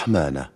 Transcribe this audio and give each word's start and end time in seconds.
رحمانة 0.00 0.48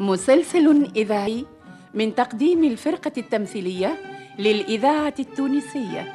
مسلسل 0.00 0.90
إذاعي 0.96 1.44
من 1.94 2.14
تقديم 2.14 2.64
الفرقة 2.64 3.12
التمثيلية 3.18 3.96
للإذاعة 4.38 5.14
التونسية. 5.18 6.14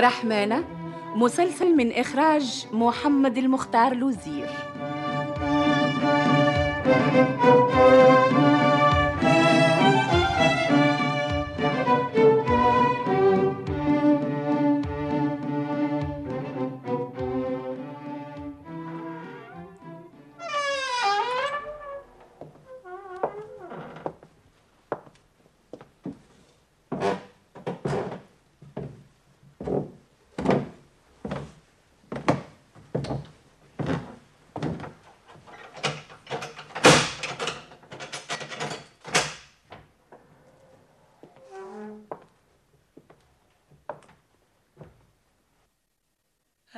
رحمانة 0.00 0.64
مسلسل 1.14 1.76
من 1.76 1.92
إخراج 1.92 2.66
محمد 2.72 3.38
المختار 3.38 3.94
لوزير. 3.94 4.48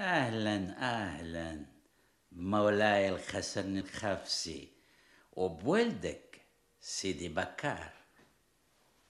أهلا 0.00 0.76
أهلا. 0.78 1.66
مولاي 2.32 3.10
الحسن 3.10 3.78
الحفصي 3.78 4.68
وبولدك 5.32 6.40
سيدي 6.80 7.28
بكار. 7.28 7.92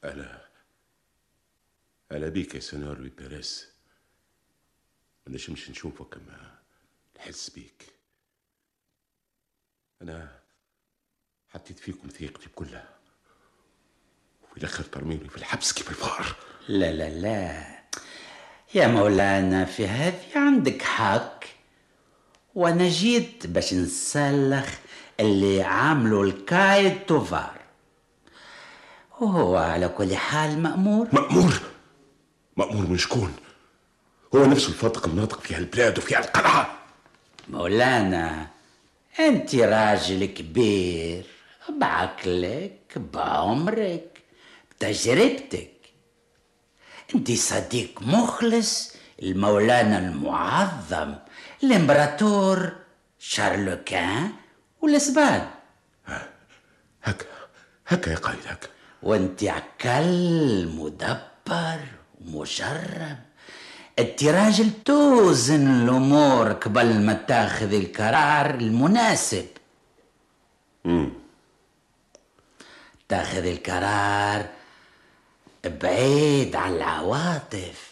أهلا 0.05 0.49
أهلا 2.13 2.29
بيك 2.29 2.55
يا 2.55 2.61
سنيور 2.61 2.99
لوي 2.99 3.09
بيريز 3.09 3.67
ما 5.27 5.33
نجمش 5.33 5.71
نشوفك 5.71 6.15
كما 6.15 6.59
نحس 7.17 7.51
بيك. 7.51 7.87
أنا 10.03 10.41
حطيت 11.49 11.79
فيكم 11.79 12.09
ثقتي 12.09 12.49
كلها 12.55 12.99
وفي 14.43 14.57
الآخر 14.57 14.85
ترميني 14.85 15.29
في 15.29 15.37
الحبس 15.37 15.73
كيف 15.73 15.91
الفار 15.91 16.37
لا 16.69 16.93
لا 16.93 17.11
لا. 17.11 17.80
يا 18.75 18.87
مولانا 18.87 19.65
في 19.65 19.87
هذه 19.87 20.15
عندك 20.37 20.83
حق. 20.83 21.41
وأنا 22.55 22.89
جيت 22.89 23.47
باش 23.47 23.75
نسلخ 23.75 24.69
اللي 25.21 25.63
عاملوا 25.63 26.25
الكايد 26.25 27.07
توفار 27.07 27.61
وهو 29.21 29.57
على 29.57 29.89
كل 29.89 30.17
حال 30.17 30.63
مأمور. 30.63 31.09
مأمور؟ 31.13 31.61
مأمور 32.57 32.87
من 32.87 32.99
شكون؟ 32.99 33.33
هو 34.35 34.45
نفسه 34.47 34.69
الفاطق 34.69 35.07
الناطق 35.07 35.41
في 35.41 35.55
هالبلاد 35.55 35.99
وفي 35.99 36.15
هالقلعة. 36.17 36.79
مولانا 37.49 38.47
أنت 39.21 39.55
راجل 39.55 40.25
كبير 40.25 41.25
بعقلك 41.79 42.99
بعمرك 43.15 44.23
بتجربتك. 44.71 45.80
انت 47.15 47.33
صديق 47.33 48.03
مخلص 48.03 48.93
المولانا 49.23 49.99
المعظم 49.99 51.15
الإمبراطور 51.65 52.73
شارلوكان 53.19 54.31
والإسبان. 54.81 55.51
هكا 57.03 57.27
هكا 57.87 58.11
يا 58.11 58.17
قائد 58.17 58.39
هكا. 58.47 58.69
وانت 59.03 59.45
عقل 59.45 60.69
مدبر 60.77 61.81
ومجرب 62.21 63.19
انت 63.99 64.25
راجل 64.25 64.71
توزن 64.85 65.83
الأمور 65.83 66.53
قبل 66.53 67.01
ما 67.01 67.13
تاخذ 67.13 67.73
القرار 67.73 68.55
المناسب. 68.55 69.47
مم. 70.85 71.13
تاخذ 73.09 73.47
القرار 73.47 74.47
بعيد 75.65 76.57
عن 76.57 76.73
العواطف 76.73 77.91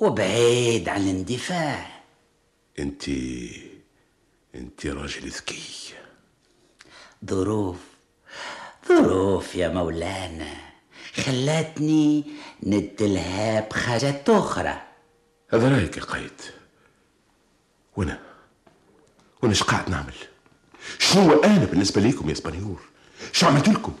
وبعيد 0.00 0.88
عن 0.88 1.02
الاندفاع. 1.02 2.02
انت 2.78 3.08
انت 4.54 4.86
راجل 4.86 5.28
ذكي. 5.28 5.94
ظروف 7.26 7.76
ظروف 8.88 9.54
يا 9.54 9.68
مولانا 9.68 10.54
خلتني 11.14 12.24
نتلهى 12.62 13.68
بحاجات 13.70 14.30
أخرى. 14.30 14.82
هذا 15.50 15.68
رأيك 15.68 15.96
يا 15.96 16.02
قايد. 16.02 16.40
وأنا 17.96 18.20
وأنا 19.42 19.54
قاعد 19.54 19.90
نعمل؟ 19.90 20.14
شنو 20.98 21.42
أنا 21.42 21.64
بالنسبة 21.64 22.00
ليكم 22.00 22.28
يا 22.28 22.32
اسبانيور 22.32 22.80
شو 23.32 23.46
عملت 23.46 23.68
لكم؟ 23.68 23.96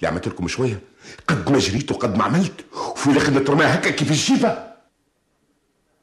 اللي 0.00 0.08
عملت 0.08 0.28
لكم 0.28 0.48
شوية. 0.48 0.80
قد 1.28 1.50
ما 1.50 1.58
جريت 1.58 1.92
وقد 1.92 2.16
ما 2.16 2.24
عملت. 2.24 2.64
وفي 2.72 3.10
الآخر 3.10 3.32
نترمى 3.32 3.64
هكا 3.64 3.90
كيف 3.90 4.10
الجيفة. 4.10 4.72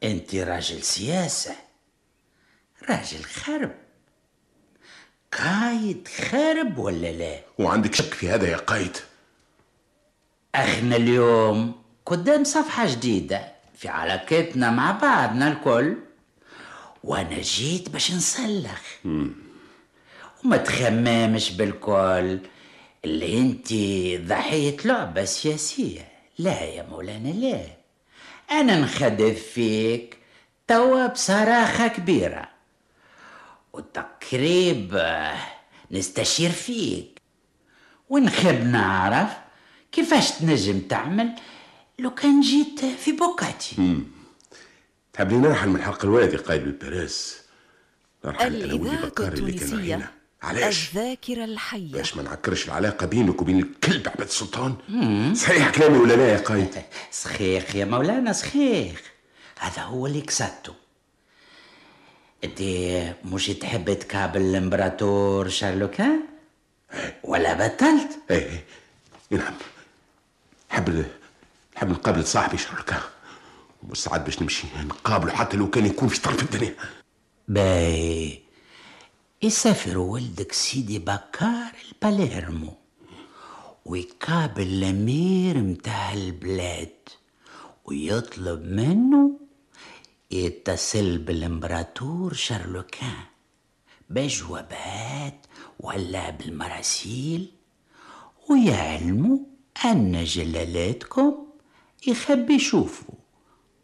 أنت 0.02 0.34
راجل 0.34 0.82
سياسة. 0.82 1.56
راجل 2.88 3.24
خرب. 3.24 3.72
قايد 5.32 6.08
خرب 6.08 6.78
ولا 6.78 7.12
لا؟ 7.12 7.40
وعندك 7.58 7.94
شك 7.94 8.14
في 8.14 8.28
هذا 8.28 8.48
يا 8.48 8.56
قايد؟ 8.56 8.96
إحنا 10.54 10.96
اليوم 10.96 11.82
قدام 12.06 12.44
صفحة 12.44 12.86
جديدة 12.86 13.52
في 13.74 13.88
علاقتنا 13.88 14.70
مع 14.70 14.90
بعضنا 14.90 15.48
الكل. 15.48 15.96
وأنا 17.04 17.40
جيت 17.40 17.88
باش 17.88 18.12
نسلخ 18.12 18.80
وما 20.44 20.56
تخممش 20.56 21.50
بالكل. 21.50 22.38
اللي 23.04 23.38
انت 23.38 23.72
ضحية 24.28 24.76
لعبة 24.84 25.24
سياسية. 25.24 26.08
لا 26.38 26.64
يا 26.64 26.82
مولانا 26.82 27.28
لا. 27.28 27.66
أنا 28.50 28.80
نخدف 28.80 29.42
فيك 29.42 30.18
توا 30.68 31.06
بصراحة 31.06 31.88
كبيرة. 31.88 32.48
وتقريب 33.72 35.02
نستشير 35.90 36.50
فيك. 36.50 37.20
ونحب 38.08 38.64
نعرف 38.64 39.30
كيفاش 39.92 40.30
تنجم 40.30 40.80
تعمل 40.80 41.34
لو 41.98 42.14
كان 42.14 42.40
جيت 42.40 42.84
في 42.84 43.12
بوكاتي. 43.12 44.02
تحب 45.12 45.30
لي 45.30 45.36
نرحل 45.36 45.68
من 45.68 45.82
حلق 45.82 46.04
الوادي 46.04 46.36
قايد 46.36 46.64
بالبراس. 46.64 47.42
نرحل 48.24 48.62
أنا 48.62 48.74
ولي 48.74 48.96
بكار 48.96 49.32
اللي 49.32 49.52
كان 49.52 49.76
معينا 49.76 50.10
علاش؟ 50.42 50.88
الذاكرة 50.88 51.44
الحية. 51.44 51.92
باش 51.92 52.16
ما 52.16 52.22
نعكرش 52.22 52.66
العلاقة 52.66 53.06
بينك 53.06 53.42
وبين 53.42 53.58
الكلب 53.58 54.08
عبد 54.08 54.20
السلطان. 54.20 54.74
صحيح 55.34 55.70
كلامي 55.70 55.98
ولا 55.98 56.14
لا 56.14 56.28
يا 56.32 56.38
قايد؟ 56.38 56.74
صحيح 57.12 57.74
يا 57.74 57.84
مولانا 57.84 58.32
صحيح 58.32 58.92
هذا 59.58 59.82
هو 59.82 60.06
اللي 60.06 60.20
كسبته 60.20 60.74
أنت 62.44 62.60
مش 63.24 63.46
تحب 63.46 63.92
تقابل 63.98 64.40
الإمبراطور 64.40 65.48
شارلوكان 65.48 66.20
ولا 67.22 67.54
بطلت؟ 67.54 68.18
إيه 68.30 68.64
إيه. 69.32 69.38
نعم. 69.38 69.54
نحب 70.70 71.06
نحب 71.76 71.90
نقابل 71.90 72.26
صاحبي 72.26 72.58
شارلوكان 72.58 73.00
ومستعد 73.82 74.24
باش 74.24 74.42
نمشي 74.42 74.66
نقابله 74.84 75.32
حتى 75.32 75.56
لو 75.56 75.70
كان 75.70 75.86
يكون 75.86 76.08
في 76.08 76.20
طرف 76.20 76.42
الدنيا. 76.42 76.74
باي 77.48 78.42
يسافر 79.42 79.98
ولدك 79.98 80.52
سيدي 80.52 80.98
بكار 80.98 81.72
الباليرمو 81.92 82.72
ويقابل 83.84 84.62
الأمير 84.62 85.58
متاع 85.58 86.12
البلاد 86.12 87.08
ويطلب 87.84 88.64
منه 88.64 89.40
يتصل 90.30 91.18
بالإمبراطور 91.18 92.32
شارلوكان 92.34 93.24
بجوابات 94.10 95.46
ولا 95.80 96.30
بالمراسيل 96.30 97.52
ويعلموا 98.50 99.38
أن 99.84 100.24
جلالاتكم 100.24 101.46
يحب 102.06 102.50
يشوفوا 102.50 103.14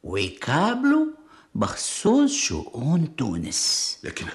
ويقابلوا 0.02 1.06
بخصوص 1.54 2.32
شؤون 2.32 3.16
تونس. 3.16 3.98
لكن 4.04 4.26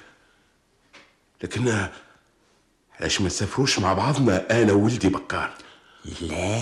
لكن 1.43 1.87
علاش 2.99 3.21
ما 3.21 3.27
نسافروش 3.27 3.79
مع 3.79 3.93
بعضنا؟ 3.93 4.61
أنا 4.61 4.73
وولدي 4.73 5.09
بكار 5.09 5.53
لا 6.21 6.59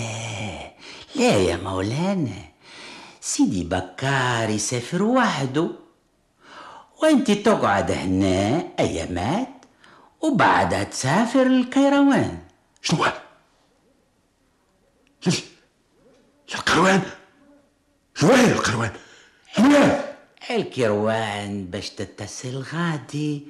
لا 1.14 1.36
يا 1.36 1.56
مولانا. 1.56 2.48
سيدي 3.20 3.64
بكار 3.64 4.50
يسافر 4.50 5.02
وحده. 5.02 5.70
وأنت 7.02 7.30
تقعد 7.30 7.90
هنا 7.90 8.68
أيامات 8.78 9.48
وبعدها 10.20 10.84
تسافر 10.84 11.42
الكيروان 11.42 12.38
شنو؟ 12.82 13.04
لل... 15.26 15.32
للقروان 16.54 17.02
لوين 18.22 18.40
القروان؟ 18.50 18.90
لوين؟ 19.58 20.00
الكيروان 20.50 21.64
باش 21.64 21.90
تتصل 21.90 22.64
غادي. 22.74 23.46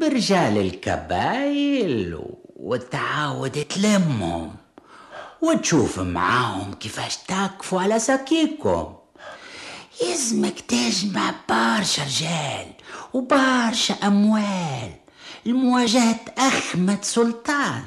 برجال 0.00 0.58
الكبايل 0.58 2.18
وتعاود 2.56 3.64
تلمهم 3.64 4.56
وتشوف 5.42 5.98
معاهم 5.98 6.74
كيفاش 6.74 7.16
تقفوا 7.16 7.80
على 7.80 7.98
سكيكم 7.98 8.94
يزمك 10.02 10.60
تجمع 10.60 11.34
برشا 11.48 12.02
رجال 12.04 12.72
وبرشا 13.14 13.94
أموال. 13.94 14.92
لمواجهة 15.46 16.20
أحمد 16.38 17.04
سلطان. 17.04 17.84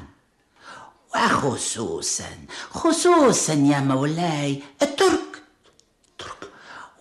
وخصوصا 1.14 2.30
خصوصا 2.70 3.52
يا 3.52 3.80
مولاي 3.80 4.62
الترك. 4.82 5.42
ترك. 6.18 6.50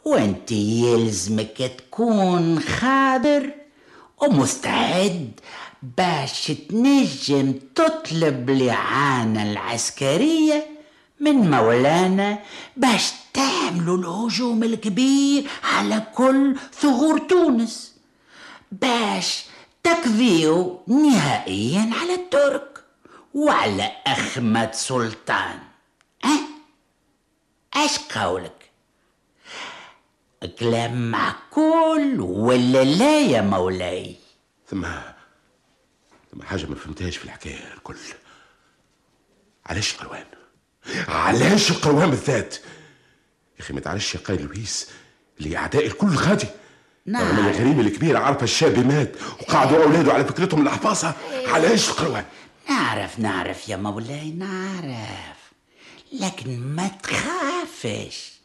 وأنت 0.06 0.52
يلزمك 0.52 1.72
تكون 1.78 2.60
خابر 2.60 3.61
ومستعد 4.22 5.40
باش 5.98 6.48
تنجم 6.70 7.54
تطلب 7.76 8.50
الإعانة 8.50 9.52
العسكرية 9.52 10.68
من 11.20 11.52
مولانا 11.52 12.40
باش 12.78 13.12
تعملوا 13.34 13.98
الهجوم 13.98 14.64
الكبير 14.64 15.48
على 15.64 16.04
كل 16.16 16.56
ثغور 16.74 17.18
تونس 17.20 17.96
باش 18.72 19.44
تقضيوا 19.84 20.78
نهائيا 20.88 21.90
على 22.02 22.14
الترك 22.14 22.84
وعلى 23.34 23.92
أحمد 24.08 24.74
سلطان 24.74 25.60
أه؟ 26.26 26.40
إيش 27.82 27.98
قولك 28.16 28.61
كلام 30.48 31.12
معقول 31.12 32.20
ولا 32.20 32.84
لا 32.84 33.20
يا 33.22 33.42
مولاي 33.42 34.16
ثم 34.68 34.86
ثم 36.32 36.42
حاجة 36.44 36.66
ما 36.66 36.76
فهمتهاش 36.76 37.18
في 37.18 37.26
الحكاية 37.26 37.74
الكل 37.74 37.96
علاش 39.66 39.94
القروان؟ 39.94 40.26
علاش 41.08 41.72
القروان 41.72 42.10
بالذات؟ 42.10 42.56
يا 43.56 43.60
أخي 43.60 43.74
ما 43.74 43.80
تعرفش 43.80 44.16
يا 44.16 44.20
قايد 44.20 44.42
لويس 44.42 44.90
اللي 45.40 45.58
أعداء 45.58 45.86
الكل 45.86 46.08
غادي 46.16 46.48
نعم. 47.06 47.28
رغم 47.28 47.40
إن 47.40 47.50
الغريمه 47.50 47.82
الكبيره 47.82 48.20
عارفه 48.20 48.44
الشاب 48.44 48.88
مات 48.88 49.16
وقعدوا 49.42 49.84
أولاده 49.84 50.14
على 50.14 50.26
فكرتهم 50.26 50.68
الحفاظه 50.68 51.14
علاش 51.48 51.90
القروان؟ 51.90 52.26
نعرف 52.70 53.20
نعرف 53.20 53.70
يا 53.70 53.76
مولاي 53.78 54.32
نعرف 54.32 55.52
لكن 56.14 56.60
ما 56.60 56.88
تخافش 56.88 58.41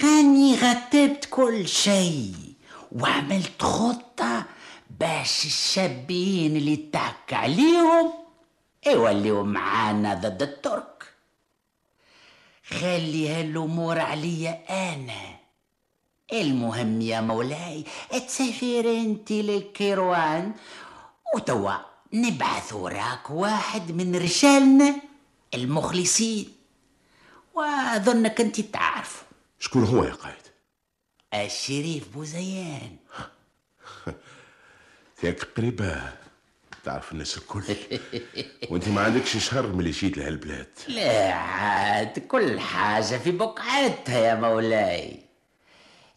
غاني 0.00 0.54
رتبت 0.54 1.28
كل 1.30 1.68
شيء 1.68 2.34
وعملت 2.92 3.62
خطة 3.62 4.44
باش 5.00 5.44
الشابين 5.44 6.56
اللي 6.56 6.76
تحك 6.76 7.32
عليهم 7.32 8.12
يوليوا 8.86 9.42
معانا 9.42 10.14
ضد 10.14 10.42
الترك. 10.42 11.04
خلي 12.68 13.28
هالأمور 13.28 13.98
عليا 13.98 14.64
أنا. 14.70 15.38
المهم 16.32 17.00
يا 17.00 17.20
مولاي 17.20 17.84
تسافر 18.26 18.80
انت 18.80 19.32
للكيروان 19.32 20.52
وتوا 21.34 21.72
نبعث 22.12 22.72
وراك 22.72 23.30
واحد 23.30 23.92
من 23.92 24.16
رجالنا 24.16 24.94
المخلصين. 25.54 26.52
وأظنك 27.54 28.40
أنت 28.40 28.60
تعرفه. 28.60 29.22
شكون 29.62 29.84
هو 29.84 30.04
يا 30.04 30.12
قايد؟ 30.12 30.42
الشريف 31.34 32.08
بوزيان 32.08 32.96
ياك 35.24 35.42
قريبة 35.56 36.12
تعرف 36.84 37.12
الناس 37.12 37.38
الكل. 37.38 37.62
وانت 38.70 38.88
ما 38.88 39.00
عندكش 39.00 39.36
شهر 39.36 39.66
من 39.66 39.80
اللي 39.80 39.90
جيت 39.90 40.18
لهالبلاد 40.18 40.68
لا 40.88 41.32
عاد 41.34 42.18
كل 42.18 42.60
حاجة 42.60 43.16
في 43.18 43.30
بقعتها 43.30 44.18
يا 44.18 44.34
مولاي. 44.34 45.22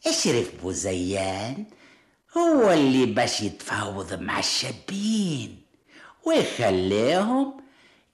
الشريف 0.07 0.61
بوزيان 0.61 1.65
هو 2.37 2.71
اللي 2.71 3.05
باش 3.05 3.41
يتفاوض 3.41 4.13
مع 4.13 4.39
الشابين 4.39 5.61
ويخليهم 6.25 7.63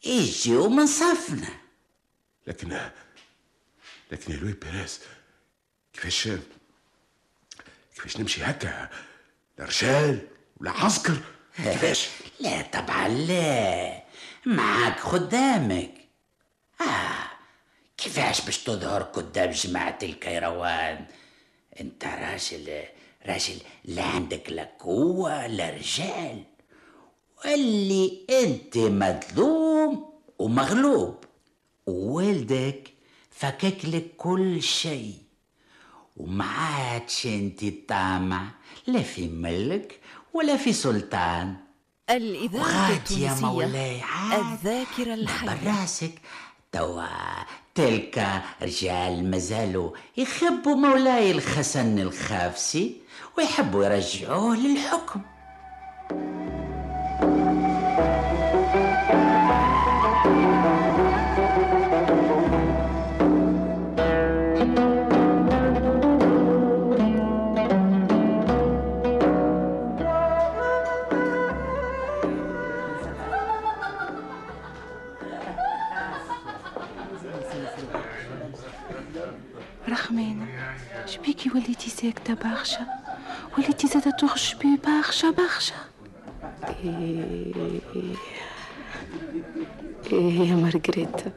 يجيو 0.06 0.70
من 0.70 0.88
صفنا. 0.88 1.50
لكن 2.48 2.80
لكن 4.12 4.32
يا 4.34 4.38
لوي 4.38 4.54
بيريز 4.54 5.00
كيفاش 5.94 6.30
كيفاش 7.96 8.18
نمشي 8.18 8.44
هكا؟ 8.44 8.90
لا 9.58 9.66
رجال 9.66 10.28
ولا 10.58 10.72
عسكر. 10.72 11.18
كيفاش؟ 11.58 12.10
لا 12.40 12.62
طبعا 12.62 13.08
لا. 13.08 14.04
معاك 14.46 15.00
خدامك. 15.00 15.94
آه 16.82 17.32
كيفاش 17.98 18.42
باش 18.42 18.58
تظهر 18.64 19.04
قدام 19.04 19.52
جماعة 19.52 19.98
القيروان؟ 20.04 21.06
انت 21.80 22.06
راجل 22.06 22.84
راجل 23.26 23.58
لا 23.86 24.04
عندك 24.04 24.50
لا 24.50 24.72
قوة 24.80 25.48
لا 25.48 25.70
رجال. 25.70 26.44
واللي 27.46 28.26
انت 28.30 28.78
مظلوم 28.78 30.14
ومغلوب. 30.40 31.24
ووالدك 31.86 32.94
فكك 33.32 33.86
لك 33.86 34.16
كل 34.18 34.64
شيء. 34.64 35.18
وما 36.22 36.46
عادش 36.46 37.26
انت 37.26 37.66
طامع 37.90 38.44
لا 38.88 39.02
في 39.02 39.28
ملك 39.28 40.00
ولا 40.34 40.58
في 40.58 40.74
سلطان. 40.74 41.56
الإذاعة 42.10 42.62
وغاد 42.62 43.12
يا 43.12 43.32
التونسية 43.32 43.46
مولاي 43.46 44.02
الذاكرة 44.34 45.14
الحية. 45.14 45.60
براسك. 45.66 46.22
توا 46.72 47.06
تلك 47.76 48.42
رجال 48.62 49.32
مازالوا 49.32 49.92
يخبوا 50.18 50.76
مولاي 50.76 51.32
الخسن 51.32 52.00
الخافسي 52.00 52.96
ويحبوا 53.38 53.86
يرجعوه 53.86 54.56
للحكم. 54.56 55.22
رحمانة 79.92 80.48
شبيكي 81.06 81.50
وليتي 81.50 81.90
ساكتة 81.90 82.34
برشا 82.34 82.88
وليتي 83.58 83.88
زادة 83.88 84.12
تخش 84.12 84.54
بي 84.54 84.80
برشا 84.88 85.30
برشا 85.32 85.76
إيه 90.12 90.50
يا 90.50 90.56
مارغريتا؟ 90.56 91.32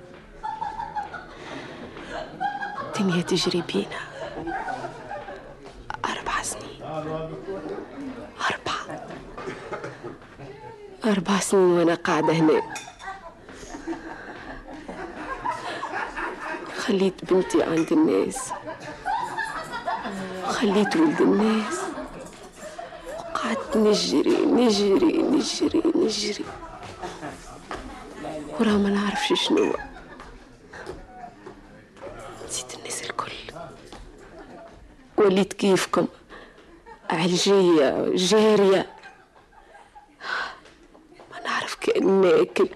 الدنيا 2.87 3.23
تجري 3.23 3.63
بينا. 3.73 4.01
أربع 6.05 6.43
سنين. 6.43 6.83
أربعة 8.51 9.07
أربع 11.05 11.39
سنين 11.41 11.63
وأنا 11.79 11.95
قاعدة 11.95 12.33
هنا 12.33 12.74
خليت 16.95 17.25
بنتي 17.25 17.63
عند 17.63 17.93
الناس. 17.93 18.53
خليت 20.45 20.97
ولد 20.97 21.21
الناس. 21.21 21.81
وقعدت 23.19 23.77
نجري 23.77 24.37
نجري 24.47 25.23
نجري 25.23 25.83
نجري. 25.97 26.45
وراه 28.61 28.71
ما 28.71 28.91
نعرفش 28.91 29.47
شنو 29.47 29.77
نسيت 32.49 32.75
الناس 32.75 33.03
الكل. 33.03 33.33
وليت 35.17 35.53
كيفكم. 35.53 36.07
علجية 37.11 38.09
جارية. 38.15 38.87
ما 41.33 41.41
نعرف 41.45 41.75
كأن 41.75 42.21
ناكل 42.21 42.69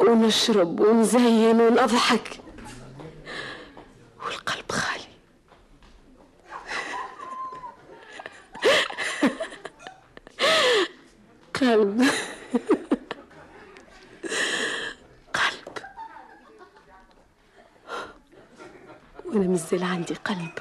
ونشرب 0.00 0.80
ونزين 0.80 1.60
ونضحك. 1.60 2.40
قلب 11.60 12.02
قلب. 15.34 15.78
وأنا 19.24 19.46
مازال 19.46 19.82
عندي 19.84 20.14
قلب. 20.14 20.52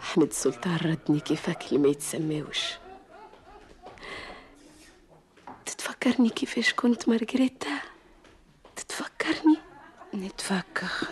احمد 0.00 0.32
سلطان 0.32 0.76
ردني 0.76 1.20
كيفك 1.20 1.62
اللي 1.68 1.78
ما 1.78 1.88
يتسماوش. 1.88 2.72
تتفكرني 5.66 6.28
كيفاش 6.28 6.72
كنت 6.72 7.08
مارغريتا؟ 7.08 7.80
تتفكرني؟ 8.76 9.58
نتفكر. 10.14 11.08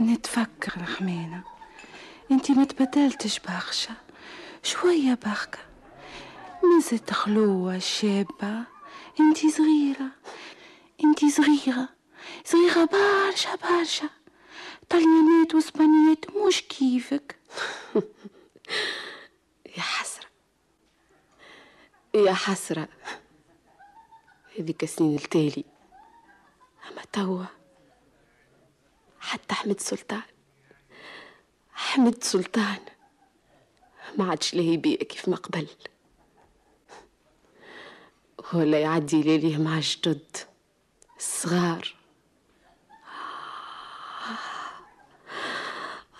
نتفكر 0.00 0.82
رحمانة 0.82 1.44
أنتي 2.30 2.52
ما 2.52 2.64
تبدلتش 2.64 3.38
برشا 3.38 3.94
شوية 4.62 5.18
بركة 5.24 5.58
مازلت 6.74 7.12
خلوة 7.12 7.78
شابة 7.78 8.64
انتي 9.20 9.50
صغيرة 9.50 10.06
انتي 11.04 11.30
صغيرة 11.30 11.88
صغيرة 12.44 12.84
برشا 12.84 13.54
برشا 13.54 14.08
طليانات 14.90 15.54
واسبانيات 15.54 16.36
مش 16.36 16.62
كيفك 16.62 17.36
يا 19.76 19.82
حسرة 19.82 20.26
يا 22.14 22.32
حسرة 22.32 22.88
هذيك 24.58 24.84
سنين 24.84 25.14
التالي 25.16 25.64
أما 26.90 27.02
توا 27.12 27.44
حتى 29.20 29.52
أحمد 29.52 29.80
سلطان 29.80 30.22
أحمد 31.76 32.24
سلطان 32.24 32.78
ما 34.18 34.30
عادش 34.30 34.54
ليه 34.54 34.78
بيئة 34.78 35.04
كيف 35.04 35.28
ما 35.28 35.36
قبل 35.36 35.68
ولا 38.54 38.80
يعدي 38.80 39.22
ليليه 39.22 39.58
مع 39.58 39.80
جدد 39.80 40.36
الصغار 41.16 41.94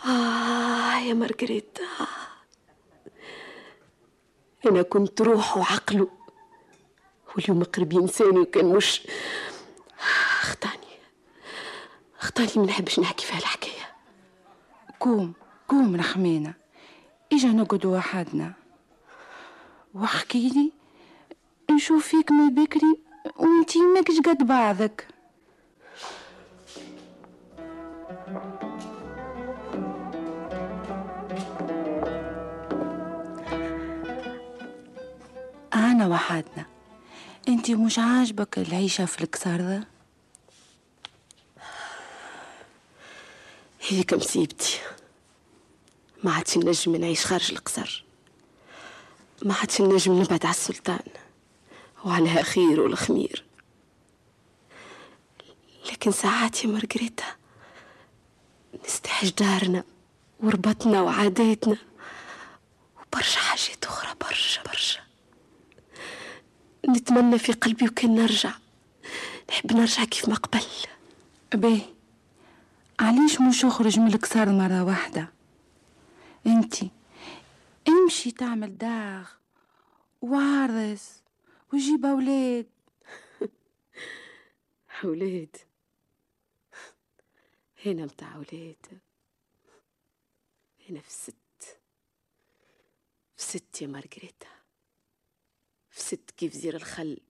آه 0.07 0.99
يا 0.99 1.15
مارغريتا. 1.15 1.83
أنا 4.67 4.83
كنت 4.83 5.21
روحه 5.23 5.61
وعقله 5.61 6.09
واليوم 7.37 7.65
قرب 7.65 7.93
ينساني 7.93 8.39
وكان 8.39 8.65
مش. 8.77 9.07
أخطأني. 10.43 10.95
أخطأني 12.21 12.51
ما 12.57 12.65
نحبش 12.67 13.01
نحكي 13.01 13.27
في 13.27 13.33
هالحكاية 13.33 13.95
قوم 15.01 15.33
قوم 15.69 15.97
رحمانة 15.97 16.55
إجا 17.33 17.49
نقعدوا 17.49 17.97
وحدنا. 17.99 18.53
واحكي 19.95 20.49
لي 20.49 20.73
نشوف 21.71 22.09
فيك 22.09 22.31
من 22.33 22.55
بكري 22.55 22.99
وانتي 23.37 23.79
ماكش 23.79 24.19
قد 24.27 24.47
بعضك. 24.47 25.07
أنا 35.75 36.07
وحدنا. 36.07 36.67
انتي 37.49 37.75
مش 37.75 37.99
عاجبك 37.99 38.59
العيشة 38.59 39.05
في 39.05 39.25
الكسردة 39.25 39.85
هذيك 43.91 44.15
مصيبتي. 44.15 44.81
ما 46.25 46.33
عادش 46.33 46.59
نجم 46.59 46.97
نعيش 46.97 47.27
خارج 47.27 47.53
القصر 47.53 48.05
ما 49.43 49.55
عادش 49.55 49.81
نجم 49.81 50.13
نبعد 50.23 50.47
على 50.47 50.55
السلطان. 50.55 51.05
وعلى 52.05 52.43
خير 52.43 52.81
والخمير. 52.81 53.45
لكن 55.93 56.11
ساعات 56.11 56.65
يا 56.65 56.69
مارغريتا 56.69 57.25
نستحج 58.85 59.31
دارنا 59.31 59.85
وربطنا 60.41 61.03
وعاداتنا 61.03 61.77
وبرشا 62.99 63.41
حاجات 63.41 63.85
أخرى 63.85 64.15
برشا 64.21 64.63
برشا. 64.63 65.01
نتمنى 66.89 67.39
في 67.39 67.53
قلبي 67.53 67.89
وكان 67.89 68.15
نرجع. 68.15 68.53
نحب 69.51 69.73
نرجع 69.73 70.05
كيف 70.05 70.29
ما 70.29 70.35
قبل. 70.35 70.65
باهي 71.55 71.83
علاش 73.01 73.41
مش 73.41 73.65
أخرج 73.65 73.99
من 73.99 74.07
الكسار 74.07 74.49
مرة 74.49 74.85
واحدة؟ 74.85 75.33
أنتي 76.47 76.91
امشي 77.89 78.31
تعمل 78.31 78.79
داغ 78.79 79.29
وعرس. 80.23 81.24
وجيب 81.75 82.07
أولاد. 82.07 82.67
أولاد. 85.05 85.57
هنا 87.87 88.05
متاع 88.05 88.35
أولاد. 88.35 88.87
هنا 90.89 91.01
في 91.01 91.09
الست 91.09 91.35
في 93.37 93.43
ست 93.43 93.83
يا 93.83 93.87
مارغريتا. 93.87 94.47
في 95.91 96.01
ست 96.01 96.31
كيف 96.37 96.53
زير 96.53 96.77
الخل. 96.77 97.21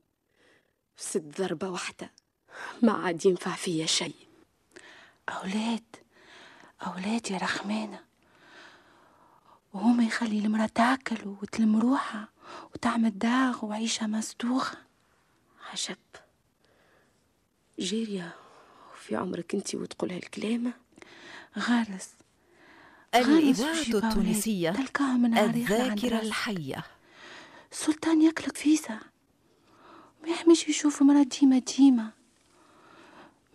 في 0.97 1.03
ست 1.03 1.41
ضربة 1.41 1.69
واحدة. 1.69 2.13
ما 2.83 2.93
عاد 2.93 3.27
ينفع 3.27 3.55
فيا 3.55 3.87
شيء 3.87 4.29
أولاد. 5.29 5.97
أولاد 6.87 7.31
يا 7.31 7.37
رحمانة 7.37 8.05
وهما 9.73 10.05
يخلي 10.05 10.39
المرأة 10.39 10.67
تاكل 10.67 11.29
وتلم 11.29 11.77
روحها. 11.81 12.34
وتعمل 12.75 13.19
داغ 13.19 13.65
وعيشة 13.65 14.07
مستوخة 14.07 14.79
عجب. 15.73 15.97
جارية 17.79 18.35
في 19.01 19.17
عمرك 19.17 19.55
انت 19.55 19.75
وتقول 19.75 20.13
هالكلام 20.13 20.73
غارس 21.59 22.11
الإذاعة. 23.15 23.81
التونسية 23.81 24.71
من 25.01 25.39
الذاكرة. 25.39 26.21
الحية. 26.21 26.85
السلطان 27.73 28.23
ياكلك 28.23 28.57
فيسا. 28.57 29.01
ما 30.23 30.29
يحميش 30.29 30.69
يشوف 30.69 31.03
مرة 31.03 31.23
ديما 31.23 31.59
ديما. 31.59 32.11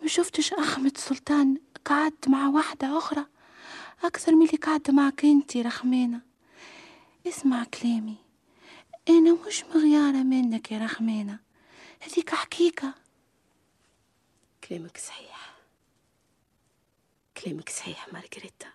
ما 0.02 0.08
شفتش 0.08 0.52
أحمد 0.52 0.96
سلطان 0.96 1.56
قعدت 1.84 2.28
مع 2.28 2.48
واحدة 2.48 2.98
أخرى؟ 2.98 3.26
أكثر 4.04 4.34
من 4.34 4.46
اللي 4.46 4.58
قعدت 4.58 4.90
معك 4.90 5.24
أنتي 5.24 5.62
رحمانة 5.62 6.20
اسمع 7.26 7.64
كلامي. 7.64 8.16
أنا 9.08 9.38
مش 9.46 9.64
مغيارة 9.64 10.22
منك 10.22 10.72
يا 10.72 10.78
رحمانة 10.78 11.38
هذيك 12.00 12.30
حقيقة. 12.34 12.94
كلامك 14.68 14.96
صحيح. 14.98 15.54
كلامك 17.36 17.68
صحيح 17.68 18.12
مارغريتا. 18.12 18.68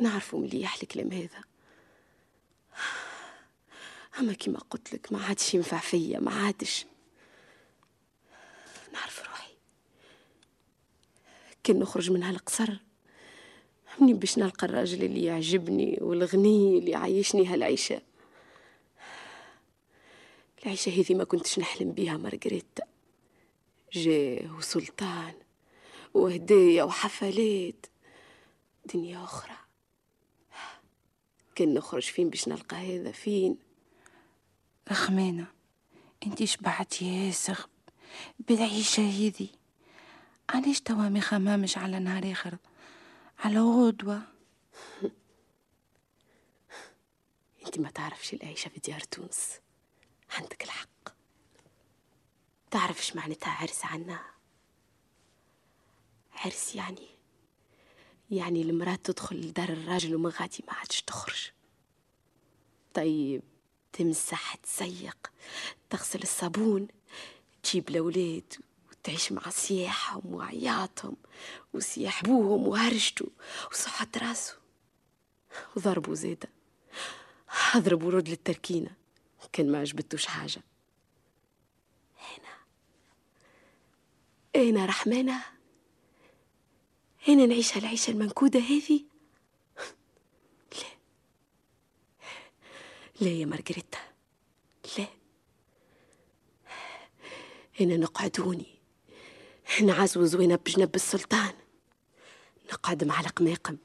نعرفوا 0.00 0.40
مليح 0.40 0.78
الكلام 0.82 1.12
هذا. 1.12 1.44
أما 4.18 4.32
كما 4.32 4.58
قلت 4.58 4.94
لك 4.94 5.12
ما 5.12 5.24
عادش 5.24 5.54
ينفع 5.54 5.78
فيا 5.78 6.18
ما 6.20 6.34
عادش. 6.34 6.86
نعرف 8.92 9.28
روحي. 9.28 9.52
كان 11.64 11.78
نخرج 11.78 12.10
من 12.10 12.22
هالقصر 12.22 12.76
منين 14.00 14.18
باش 14.18 14.38
نلقى 14.38 14.66
الراجل 14.66 15.04
اللي 15.04 15.24
يعجبني 15.24 15.98
والغني 16.00 16.78
اللي 16.78 16.90
يعيشني 16.90 17.46
هالعيشة؟ 17.46 18.02
العيشة 20.62 20.90
هذه 20.90 21.14
ما 21.14 21.24
كنتش 21.24 21.58
نحلم 21.58 21.92
بيها 21.92 22.16
مارغريتا 22.16 22.84
جاه 23.92 24.56
وسلطان 24.56 25.34
وهدية 26.14 26.82
وحفلات. 26.82 27.86
دنيا 28.94 29.24
أخرى. 29.24 29.56
كان 31.54 31.74
نخرج 31.74 32.02
فين 32.02 32.30
باش 32.30 32.48
نلقى 32.48 32.76
هذا؟ 32.76 33.12
فين؟ 33.12 33.58
رخمانة 34.90 35.46
انتي 36.26 36.46
شبعت 36.46 37.02
ياسر؟ 37.02 37.66
بالعيشة 38.38 39.02
هذي 39.02 39.48
علاش 40.50 40.80
توا 40.80 41.08
ما 41.08 41.20
خمامش 41.20 41.78
على 41.78 41.98
نهار 41.98 42.32
آخر؟ 42.32 42.56
على 43.38 43.60
غدوة. 43.60 44.22
أنت 47.66 47.78
ما 47.78 47.90
تعرفش 47.90 48.34
العيشة 48.34 48.68
في 48.68 48.80
ديار 48.80 49.00
تونس. 49.00 49.60
عندك 50.30 50.64
الحق. 50.64 50.88
تعرفش 52.70 53.16
معناتها 53.16 53.50
عرس 53.50 53.84
عنا؟ 53.84 54.20
عرس 56.32 56.74
يعني 56.74 57.08
يعني 58.30 58.62
المرأة 58.62 58.94
تدخل 58.94 59.36
لدار 59.36 59.68
الراجل 59.68 60.14
وما 60.14 60.30
غادي 60.40 60.64
ما 60.68 60.74
عادش 60.74 61.02
تخرج. 61.02 61.50
طيب 62.94 63.42
تمسح 63.92 64.54
تسيق 64.54 65.32
تغسل 65.90 66.22
الصابون 66.22 66.88
تجيب 67.62 67.88
الأولاد 67.88 68.54
وتعيش 68.90 69.32
مع 69.32 69.42
صياحهم 69.48 70.34
وعياطهم 70.34 71.16
وصياح 71.74 72.22
بوهم 72.22 72.68
وهرجتوا 72.68 73.28
وصحة 73.72 74.06
راسه 74.16 74.56
وضربوا 75.76 76.14
زيادة 76.14 76.48
اضربوا 77.74 78.10
رد 78.10 78.28
للتركينة 78.28 78.90
كان 79.52 79.72
ما 79.72 79.78
عجبتوش 79.78 80.26
حاجة. 80.26 80.62
هنا. 82.18 82.56
هنا 84.56 84.86
رحمانة. 84.86 85.44
هنا 87.28 87.46
نعيش 87.46 87.76
هالعيشة 87.76 88.10
المنكودة 88.10 88.60
هذه 88.60 89.04
لا. 90.72 90.86
لا 93.20 93.28
يا 93.28 93.46
مارغريتا. 93.46 93.98
لا. 94.98 95.06
هنا 97.80 97.96
نقعدوني. 97.96 98.80
نعزو 99.82 100.24
زوينة 100.24 100.56
بجنب 100.56 100.94
السلطان. 100.94 101.54
نقعد 102.72 103.04
مع 103.04 103.20
القماقم. 103.20 103.76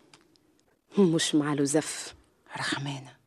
مش 0.97 1.35
مع 1.35 1.53
لزف 1.53 2.15
رخمانة 2.57 3.24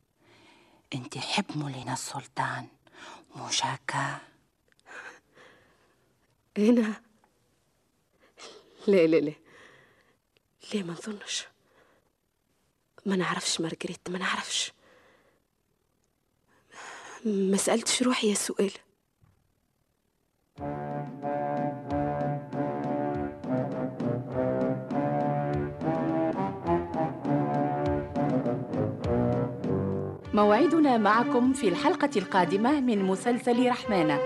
انتي 0.95 1.21
حب 1.21 1.45
مولينا 1.57 1.93
السلطان. 1.93 2.69
مش 3.37 3.65
هكا 3.65 4.19
هنا. 6.59 7.03
لا 8.87 9.07
لا 9.07 9.17
لا. 9.17 9.33
لا 10.75 10.83
ما 10.83 10.93
نظنش. 10.93 11.47
ما 13.07 13.17
نعرفش 13.17 13.61
مارغريت 13.61 14.11
ما 14.11 14.19
نعرفش. 14.19 14.73
ما 17.25 17.57
سألتش 17.57 18.03
روحي 18.03 18.29
يا 18.31 18.35
سؤال. 18.35 18.73
موعدنا 30.39 30.99
معكم 30.99 31.53
في 31.53 31.69
الحلقة 31.69 32.11
القادمة 32.17 32.81
من 32.81 33.05
مسلسل 33.05 33.69
رحمانة. 33.69 34.19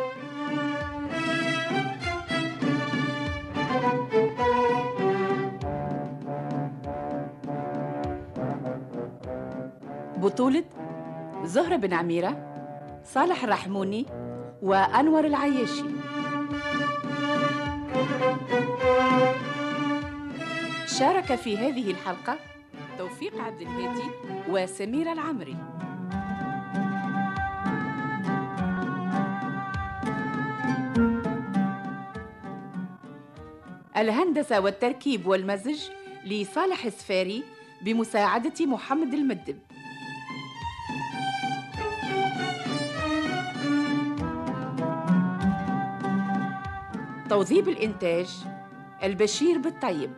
بطولة 10.16 10.64
زهرة 11.44 11.76
بن 11.76 11.92
عميرة 11.92 12.36
صالح 13.04 13.44
الرحموني 13.44 14.06
وأنور 14.62 15.24
العياشي. 15.24 15.84
شارك 20.86 21.34
في 21.34 21.58
هذه 21.58 21.90
الحلقة 21.90 22.38
توفيق 22.98 23.40
عبد 23.40 23.60
الهادي 23.60 24.10
وسميرة 24.48 25.12
العمري. 25.12 25.56
الهندسة 34.02 34.60
والتركيب 34.60 35.26
والمزج 35.26 35.80
لصالح 36.24 36.84
السفاري 36.84 37.42
بمساعدة 37.82 38.66
محمد 38.66 39.14
المدب. 39.14 39.58
توظيب 47.30 47.68
الإنتاج 47.68 48.28
البشير 49.02 49.58
بالطيب. 49.58 50.10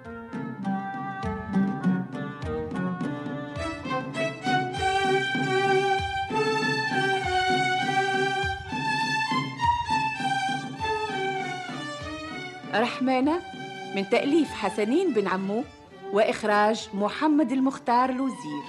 رحمانة 12.75 13.54
من 13.95 14.09
تأليف 14.11 14.53
حسنين 14.53 15.13
بن 15.13 15.29
عمو 15.29 15.65
وإخراج 16.13 16.89
محمد 16.95 17.53
المختار 17.53 18.11
لوزير 18.13 18.65